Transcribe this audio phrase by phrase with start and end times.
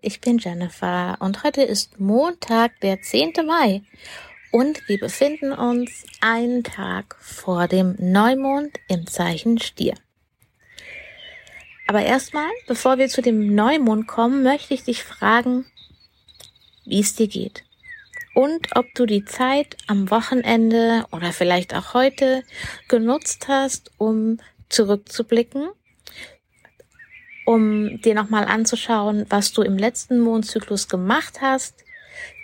[0.00, 3.34] ich bin Jennifer und heute ist Montag, der 10.
[3.46, 3.82] Mai
[4.50, 9.94] und wir befinden uns einen Tag vor dem Neumond im Zeichen Stier.
[11.86, 15.66] Aber erstmal, bevor wir zu dem Neumond kommen, möchte ich dich fragen,
[16.84, 17.62] wie es dir geht
[18.34, 22.42] und ob du die Zeit am Wochenende oder vielleicht auch heute
[22.88, 25.68] genutzt hast, um zurückzublicken
[27.44, 31.84] um dir nochmal anzuschauen, was du im letzten Mondzyklus gemacht hast,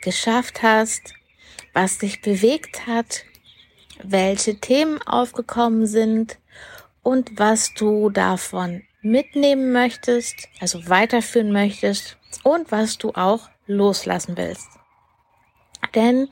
[0.03, 1.15] geschafft hast,
[1.73, 3.25] was dich bewegt hat,
[4.03, 6.39] welche Themen aufgekommen sind
[7.03, 14.69] und was du davon mitnehmen möchtest, also weiterführen möchtest und was du auch loslassen willst.
[15.95, 16.29] Denn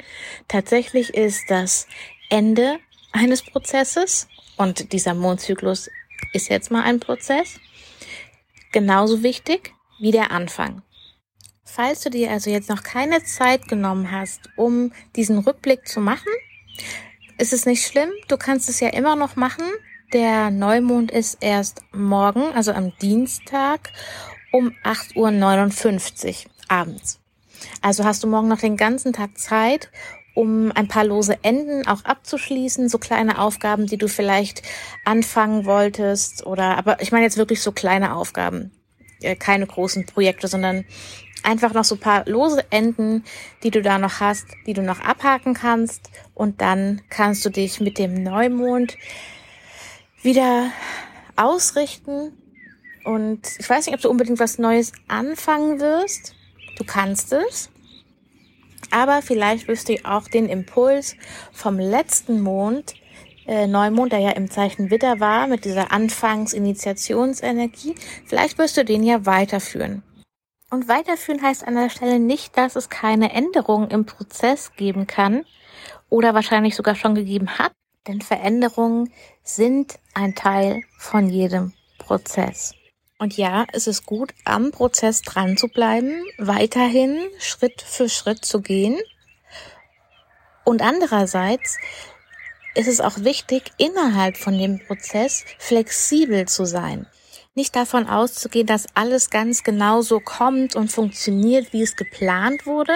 [0.46, 1.86] tatsächlich ist das
[2.28, 2.78] Ende
[3.12, 5.88] eines Prozesses und dieser Mondzyklus
[6.32, 7.58] ist jetzt mal ein Prozess
[8.72, 10.82] genauso wichtig wie der Anfang.
[11.64, 16.32] Falls du dir also jetzt noch keine Zeit genommen hast, um diesen Rückblick zu machen,
[17.38, 18.10] ist es nicht schlimm.
[18.28, 19.64] Du kannst es ja immer noch machen.
[20.12, 23.92] Der Neumond ist erst morgen, also am Dienstag
[24.50, 27.20] um 8.59 Uhr abends.
[27.82, 29.90] Also hast du morgen noch den ganzen Tag Zeit,
[30.38, 34.62] um ein paar lose Enden auch abzuschließen, so kleine Aufgaben, die du vielleicht
[35.04, 38.70] anfangen wolltest oder, aber ich meine jetzt wirklich so kleine Aufgaben,
[39.20, 40.84] äh, keine großen Projekte, sondern
[41.42, 43.24] einfach noch so paar lose Enden,
[43.64, 47.80] die du da noch hast, die du noch abhaken kannst und dann kannst du dich
[47.80, 48.96] mit dem Neumond
[50.22, 50.70] wieder
[51.34, 52.32] ausrichten
[53.02, 56.36] und ich weiß nicht, ob du unbedingt was Neues anfangen wirst.
[56.76, 57.70] Du kannst es.
[58.90, 61.16] Aber vielleicht wirst du auch den Impuls
[61.52, 62.94] vom letzten Mond,
[63.46, 67.94] äh, Neumond, der ja im Zeichen Widder war, mit dieser Anfangsinitiationsenergie,
[68.26, 70.02] vielleicht wirst du den ja weiterführen.
[70.70, 75.44] Und weiterführen heißt an der Stelle nicht, dass es keine Änderungen im Prozess geben kann
[76.10, 77.72] oder wahrscheinlich sogar schon gegeben hat,
[78.06, 79.10] denn Veränderungen
[79.42, 82.74] sind ein Teil von jedem Prozess.
[83.18, 88.60] Und ja, es ist gut, am Prozess dran zu bleiben, weiterhin Schritt für Schritt zu
[88.60, 88.96] gehen.
[90.64, 91.78] Und andererseits
[92.76, 97.06] ist es auch wichtig, innerhalb von dem Prozess flexibel zu sein.
[97.56, 102.92] Nicht davon auszugehen, dass alles ganz genau so kommt und funktioniert, wie es geplant wurde.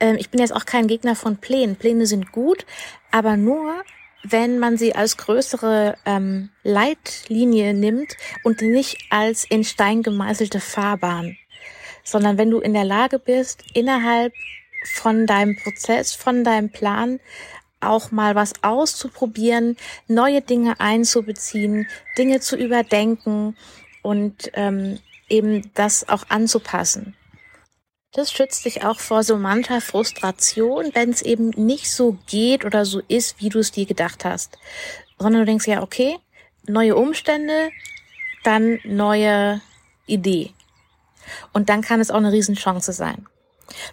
[0.00, 1.76] Ähm, ich bin jetzt auch kein Gegner von Plänen.
[1.76, 2.66] Pläne sind gut,
[3.12, 3.84] aber nur,
[4.30, 11.36] wenn man sie als größere ähm, Leitlinie nimmt und nicht als in Stein gemeißelte Fahrbahn,
[12.04, 14.32] sondern wenn du in der Lage bist, innerhalb
[14.94, 17.20] von deinem Prozess, von deinem Plan
[17.80, 19.76] auch mal was auszuprobieren,
[20.08, 23.56] neue Dinge einzubeziehen, Dinge zu überdenken
[24.02, 24.98] und ähm,
[25.28, 27.14] eben das auch anzupassen.
[28.16, 32.86] Das schützt dich auch vor so mancher Frustration, wenn es eben nicht so geht oder
[32.86, 34.56] so ist, wie du es dir gedacht hast.
[35.18, 36.16] Sondern du denkst ja, okay,
[36.66, 37.68] neue Umstände,
[38.42, 39.60] dann neue
[40.06, 40.52] Idee.
[41.52, 43.26] Und dann kann es auch eine Riesenchance sein.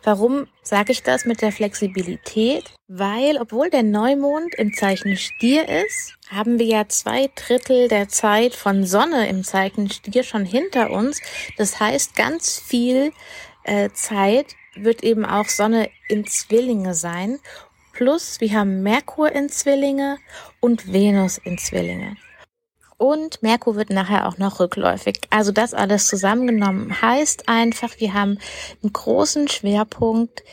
[0.03, 2.72] Warum sage ich das mit der Flexibilität?
[2.88, 8.56] Weil, obwohl der Neumond im Zeichen Stier ist, haben wir ja zwei Drittel der Zeit
[8.56, 11.19] von Sonne im Zeichen Stier schon hinter uns.
[11.57, 13.12] Das heißt, ganz viel
[13.63, 17.40] äh, Zeit wird eben auch Sonne in Zwillinge sein.
[17.94, 20.18] Plus wir haben Merkur in Zwillinge
[20.59, 22.18] und Venus in Zwillinge.
[22.97, 25.19] Und Merkur wird nachher auch noch rückläufig.
[25.29, 28.40] Also das alles zusammengenommen heißt einfach, wir haben
[28.81, 30.44] einen großen Schwerpunkt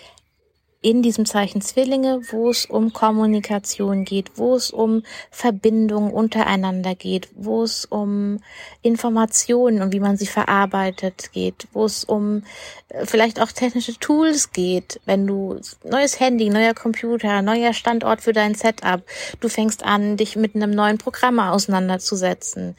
[0.83, 7.29] in diesem Zeichen Zwillinge, wo es um Kommunikation geht, wo es um Verbindung untereinander geht,
[7.35, 8.41] wo es um
[8.81, 12.45] Informationen und wie man sie verarbeitet geht, wo es um
[12.89, 18.33] äh, vielleicht auch technische Tools geht, wenn du neues Handy, neuer Computer, neuer Standort für
[18.33, 19.03] dein Setup,
[19.41, 22.75] du fängst an, dich mit einem neuen Programm auseinanderzusetzen,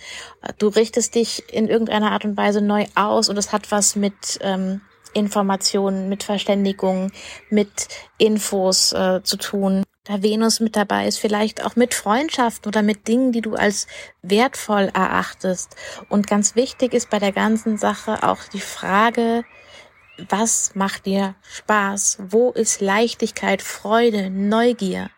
[0.57, 4.39] du richtest dich in irgendeiner Art und Weise neu aus und es hat was mit
[4.41, 4.81] ähm,
[5.13, 7.11] Informationen, mit Verständigung,
[7.49, 7.87] mit
[8.17, 9.83] Infos äh, zu tun.
[10.03, 13.85] Da Venus mit dabei ist, vielleicht auch mit Freundschaft oder mit Dingen, die du als
[14.23, 15.75] wertvoll erachtest.
[16.09, 19.43] Und ganz wichtig ist bei der ganzen Sache auch die Frage,
[20.29, 22.17] was macht dir Spaß?
[22.29, 25.09] Wo ist Leichtigkeit, Freude, Neugier?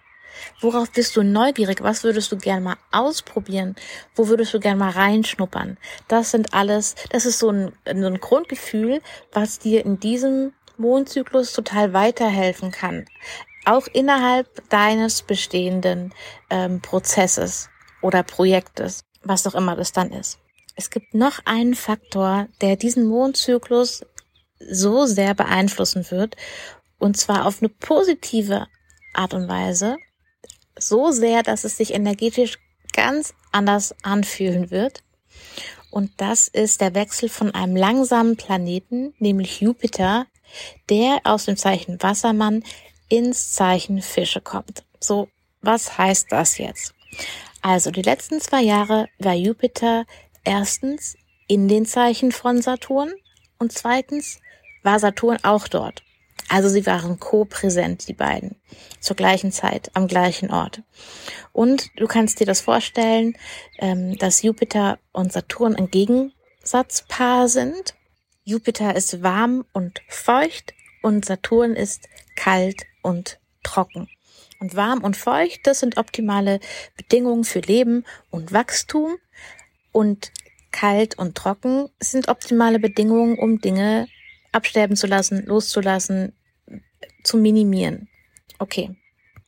[0.59, 1.81] Worauf bist du neugierig?
[1.81, 3.75] Was würdest du gern mal ausprobieren?
[4.15, 5.77] Wo würdest du gern mal reinschnuppern?
[6.07, 9.01] Das sind alles, das ist so ein, so ein Grundgefühl,
[9.31, 13.05] was dir in diesem Mondzyklus total weiterhelfen kann.
[13.65, 16.13] Auch innerhalb deines bestehenden
[16.49, 17.69] ähm, Prozesses
[18.01, 20.39] oder Projektes, was auch immer das dann ist.
[20.75, 24.01] Es gibt noch einen Faktor, der diesen Mondzyklus
[24.59, 26.35] so sehr beeinflussen wird.
[26.97, 28.67] Und zwar auf eine positive
[29.13, 29.97] Art und Weise.
[30.87, 32.57] So sehr, dass es sich energetisch
[32.93, 35.03] ganz anders anfühlen wird.
[35.91, 40.25] Und das ist der Wechsel von einem langsamen Planeten, nämlich Jupiter,
[40.89, 42.63] der aus dem Zeichen Wassermann
[43.09, 44.83] ins Zeichen Fische kommt.
[44.99, 45.29] So,
[45.61, 46.93] was heißt das jetzt?
[47.61, 50.05] Also die letzten zwei Jahre war Jupiter
[50.43, 51.15] erstens
[51.47, 53.13] in den Zeichen von Saturn
[53.59, 54.39] und zweitens
[54.81, 56.03] war Saturn auch dort.
[56.49, 58.55] Also sie waren co-präsent, die beiden,
[58.99, 60.83] zur gleichen Zeit, am gleichen Ort.
[61.51, 63.35] Und du kannst dir das vorstellen,
[63.79, 67.95] ähm, dass Jupiter und Saturn ein Gegensatzpaar sind.
[68.43, 74.09] Jupiter ist warm und feucht und Saturn ist kalt und trocken.
[74.59, 76.59] Und warm und feucht, das sind optimale
[76.95, 79.17] Bedingungen für Leben und Wachstum.
[79.91, 80.31] Und
[80.71, 84.07] kalt und trocken sind optimale Bedingungen, um Dinge
[84.53, 86.33] absterben zu lassen, loszulassen,
[87.23, 88.07] zu minimieren.
[88.59, 88.95] Okay.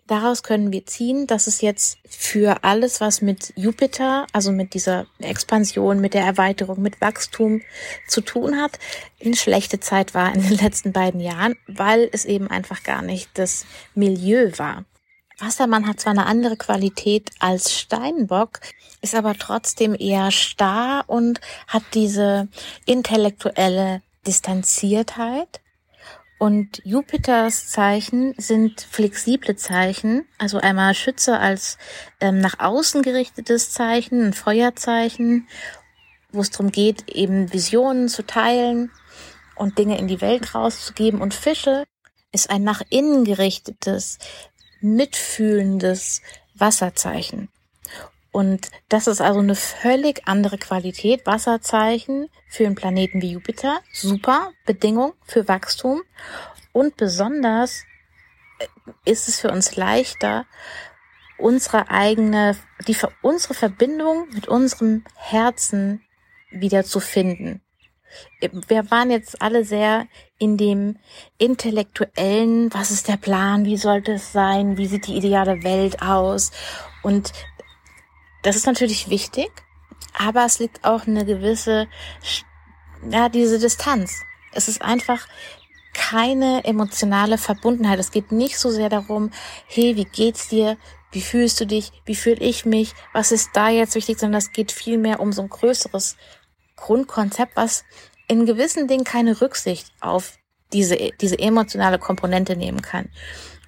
[0.08, 5.08] Daraus können wir ziehen, dass es jetzt für alles, was mit Jupiter, also mit dieser
[5.18, 7.64] Expansion, mit der Erweiterung, mit Wachstum
[8.08, 8.78] zu tun hat,
[9.24, 13.32] eine schlechte Zeit war in den letzten beiden Jahren, weil es eben einfach gar nicht
[13.34, 13.66] das
[13.96, 14.86] Milieu war.
[15.40, 18.60] Wassermann hat zwar eine andere Qualität als Steinbock,
[19.02, 22.48] ist aber trotzdem eher starr und hat diese
[22.86, 25.62] intellektuelle Distanziertheit
[26.38, 31.78] und Jupiters Zeichen sind flexible Zeichen, also einmal Schütze als
[32.20, 35.48] ähm, nach außen gerichtetes Zeichen, ein Feuerzeichen,
[36.32, 38.92] wo es darum geht, eben Visionen zu teilen
[39.56, 41.22] und Dinge in die Welt rauszugeben.
[41.22, 41.86] Und Fische
[42.34, 44.20] ist ein nach innen gerichtetes,
[44.82, 46.22] mitfühlendes
[46.54, 47.50] Wasserzeichen.
[48.36, 51.26] Und das ist also eine völlig andere Qualität.
[51.26, 53.80] Wasserzeichen für einen Planeten wie Jupiter.
[53.94, 56.02] Super Bedingung für Wachstum.
[56.74, 57.86] Und besonders
[58.60, 58.66] äh,
[59.10, 60.46] ist es für uns leichter,
[61.38, 62.58] unsere eigene,
[62.90, 66.04] die, unsere Verbindung mit unserem Herzen
[66.52, 67.62] wieder zu finden.
[68.68, 70.08] Wir waren jetzt alle sehr
[70.40, 70.98] in dem
[71.38, 76.52] intellektuellen, was ist der Plan, wie sollte es sein, wie sieht die ideale Welt aus?
[77.02, 77.32] Und
[78.46, 79.50] das ist natürlich wichtig,
[80.14, 81.88] aber es liegt auch eine gewisse,
[83.10, 84.22] ja, diese Distanz.
[84.54, 85.28] Es ist einfach
[85.94, 87.98] keine emotionale Verbundenheit.
[87.98, 89.32] Es geht nicht so sehr darum,
[89.66, 90.78] hey, wie geht's dir?
[91.12, 91.92] Wie fühlst du dich?
[92.06, 92.94] Wie fühle ich mich?
[93.14, 94.20] Was ist da jetzt wichtig?
[94.20, 96.16] Sondern es geht vielmehr um so ein größeres
[96.76, 97.84] Grundkonzept, was
[98.28, 100.38] in gewissen Dingen keine Rücksicht auf
[100.72, 103.10] diese, diese emotionale Komponente nehmen kann.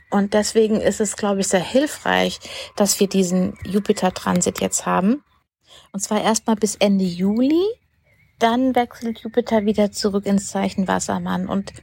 [0.09, 2.39] Und deswegen ist es, glaube ich, sehr hilfreich,
[2.75, 5.23] dass wir diesen Jupiter-Transit jetzt haben.
[5.91, 7.65] Und zwar erstmal bis Ende Juli.
[8.39, 11.47] Dann wechselt Jupiter wieder zurück ins Zeichen Wassermann.
[11.47, 11.73] Und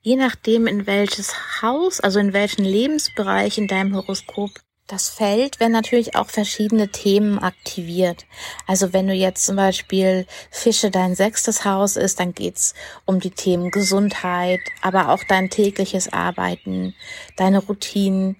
[0.00, 4.50] je nachdem, in welches Haus, also in welchen Lebensbereich in deinem Horoskop
[4.86, 8.26] das Feld werden natürlich auch verschiedene Themen aktiviert.
[8.66, 12.74] Also wenn du jetzt zum Beispiel Fische dein sechstes Haus ist, dann geht's
[13.06, 16.94] um die Themen Gesundheit, aber auch dein tägliches Arbeiten,
[17.36, 18.36] deine Routinen.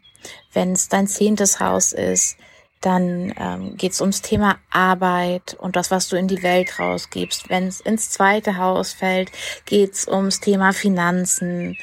[0.52, 2.36] Wenn es dein zehntes Haus ist,
[2.82, 7.48] dann ähm, geht's ums Thema Arbeit und das, was du in die Welt rausgibst.
[7.48, 9.32] Wenn es ins zweite Haus fällt,
[9.64, 11.78] geht's ums Thema Finanzen,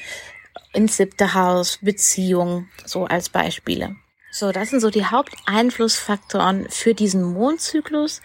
[0.74, 3.96] ins siebte Haus, Beziehung, so als Beispiele.
[4.32, 8.22] So, das sind so die Haupteinflussfaktoren für diesen Mondzyklus.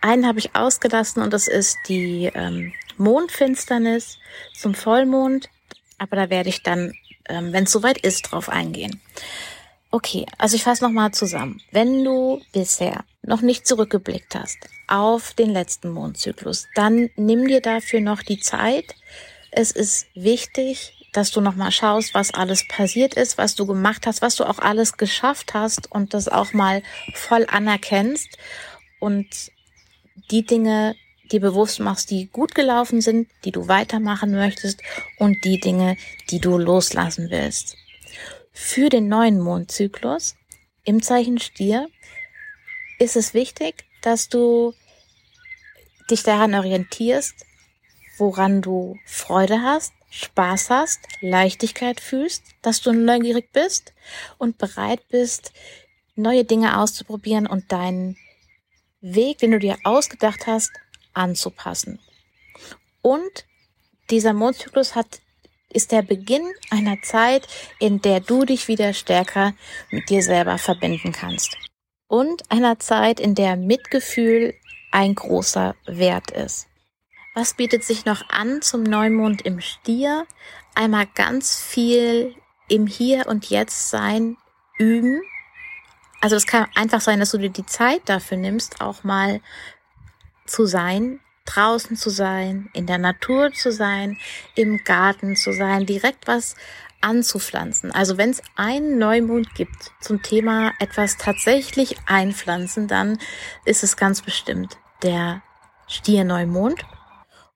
[0.00, 4.18] Einen habe ich ausgelassen und das ist die ähm, Mondfinsternis
[4.54, 5.50] zum Vollmond.
[5.98, 6.92] Aber da werde ich dann,
[7.28, 9.00] ähm, wenn es soweit ist, drauf eingehen.
[9.90, 11.60] Okay, also ich fasse nochmal zusammen.
[11.72, 18.00] Wenn du bisher noch nicht zurückgeblickt hast auf den letzten Mondzyklus, dann nimm dir dafür
[18.00, 18.94] noch die Zeit.
[19.50, 24.22] Es ist wichtig, dass du nochmal schaust, was alles passiert ist, was du gemacht hast,
[24.22, 26.82] was du auch alles geschafft hast und das auch mal
[27.14, 28.38] voll anerkennst
[28.98, 29.28] und
[30.30, 30.96] die Dinge
[31.30, 34.82] dir bewusst machst, die gut gelaufen sind, die du weitermachen möchtest
[35.18, 35.96] und die Dinge,
[36.30, 37.76] die du loslassen willst.
[38.52, 40.36] Für den neuen Mondzyklus
[40.84, 41.88] im Zeichen Stier
[42.98, 44.74] ist es wichtig, dass du
[46.10, 47.46] dich daran orientierst,
[48.18, 53.94] woran du Freude hast, Spaß hast, Leichtigkeit fühlst, dass du neugierig bist
[54.36, 55.52] und bereit bist,
[56.16, 58.18] neue Dinge auszuprobieren und deinen
[59.00, 60.70] Weg, den du dir ausgedacht hast,
[61.14, 61.98] anzupassen.
[63.00, 63.46] Und
[64.10, 65.22] dieser Mondzyklus hat,
[65.70, 67.48] ist der Beginn einer Zeit,
[67.80, 69.54] in der du dich wieder stärker
[69.90, 71.56] mit dir selber verbinden kannst.
[72.06, 74.54] Und einer Zeit, in der Mitgefühl
[74.90, 76.68] ein großer Wert ist.
[77.34, 80.26] Was bietet sich noch an zum Neumond im Stier?
[80.74, 82.34] Einmal ganz viel
[82.68, 84.36] im Hier und Jetzt sein
[84.78, 85.22] üben.
[86.20, 89.40] Also es kann einfach sein, dass du dir die Zeit dafür nimmst, auch mal
[90.44, 94.18] zu sein, draußen zu sein, in der Natur zu sein,
[94.54, 96.54] im Garten zu sein, direkt was
[97.00, 97.92] anzupflanzen.
[97.92, 103.18] Also wenn es einen Neumond gibt zum Thema etwas tatsächlich einpflanzen, dann
[103.64, 105.42] ist es ganz bestimmt der
[105.88, 106.84] Stierneumond.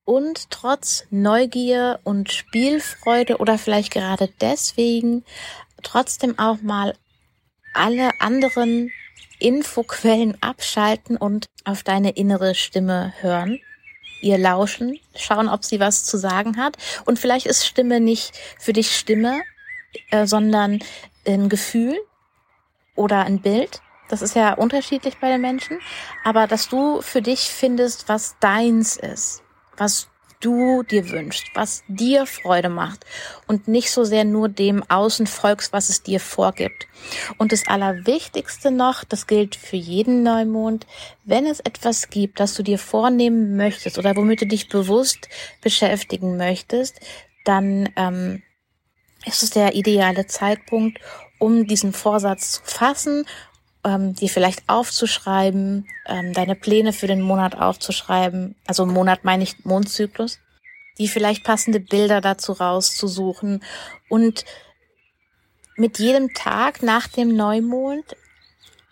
[0.06, 5.24] Und trotz Neugier und Spielfreude oder vielleicht gerade deswegen
[5.82, 6.94] trotzdem auch mal
[7.74, 8.92] alle anderen
[9.40, 13.58] Infoquellen abschalten und auf deine innere Stimme hören,
[14.22, 16.76] ihr lauschen, schauen, ob sie was zu sagen hat.
[17.04, 19.42] Und vielleicht ist Stimme nicht für dich Stimme,
[20.10, 20.78] äh, sondern
[21.26, 21.98] ein Gefühl
[22.94, 23.82] oder ein Bild.
[24.08, 25.80] Das ist ja unterschiedlich bei den Menschen.
[26.24, 29.42] Aber dass du für dich findest, was deins ist,
[29.76, 30.08] was
[30.40, 33.04] du dir wünschst, was dir Freude macht
[33.46, 36.86] und nicht so sehr nur dem Außen folgst, was es dir vorgibt.
[37.38, 40.86] Und das Allerwichtigste noch, das gilt für jeden Neumond,
[41.24, 45.28] wenn es etwas gibt, das du dir vornehmen möchtest oder womit du dich bewusst
[45.62, 47.00] beschäftigen möchtest,
[47.44, 48.42] dann ähm,
[49.24, 51.00] ist es der ideale Zeitpunkt,
[51.38, 53.24] um diesen Vorsatz zu fassen
[53.86, 59.64] ähm, dir vielleicht aufzuschreiben, ähm, deine Pläne für den Monat aufzuschreiben, also Monat meine ich
[59.64, 60.40] Mondzyklus,
[60.98, 63.62] die vielleicht passende Bilder dazu rauszusuchen.
[64.08, 64.44] Und
[65.76, 68.16] mit jedem Tag nach dem Neumond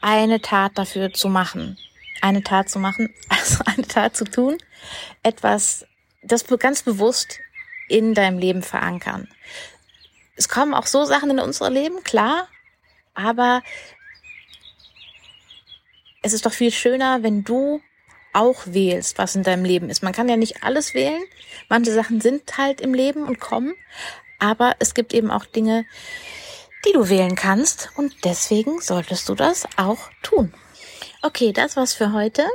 [0.01, 1.77] eine Tat dafür zu machen.
[2.21, 4.59] Eine Tat zu machen, also eine Tat zu tun,
[5.23, 5.87] etwas,
[6.23, 7.41] das ganz bewusst
[7.89, 9.29] in deinem Leben verankern.
[10.37, 12.49] Es kommen auch so Sachen in unser Leben, klar,
[13.15, 13.63] aber
[16.25, 17.83] es ist doch viel schöner, wenn du
[18.33, 20.03] auch wählst, was in deinem Leben ist.
[20.03, 21.23] Man kann ja nicht alles wählen.
[21.69, 23.75] Manche Sachen sind halt im Leben und kommen.
[24.39, 25.85] Aber es gibt eben auch Dinge,
[26.87, 27.91] die du wählen kannst.
[27.97, 30.53] Und deswegen solltest du das auch tun.
[31.21, 32.47] Okay, das war's für heute.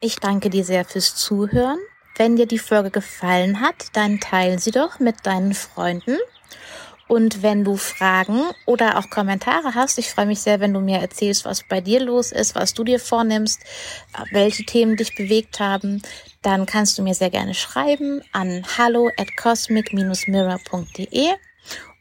[0.00, 1.78] Ich danke dir sehr fürs Zuhören.
[2.16, 6.18] Wenn dir die Folge gefallen hat, dann teile sie doch mit deinen Freunden.
[7.12, 10.98] Und wenn du Fragen oder auch Kommentare hast, ich freue mich sehr, wenn du mir
[10.98, 13.60] erzählst, was bei dir los ist, was du dir vornimmst,
[14.30, 16.00] welche Themen dich bewegt haben,
[16.40, 21.28] dann kannst du mir sehr gerne schreiben an hallo at cosmic-mirror.de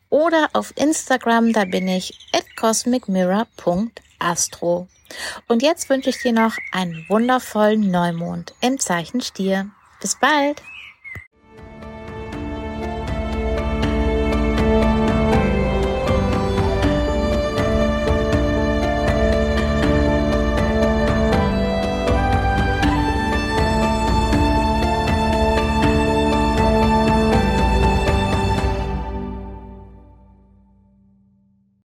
[0.09, 4.87] oder auf Instagram, da bin ich at cosmicmirror.astro.
[5.49, 9.71] Und jetzt wünsche ich dir noch einen wundervollen Neumond im Zeichen Stier.
[9.99, 10.61] Bis bald!